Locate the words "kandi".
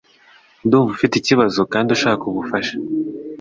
1.71-1.89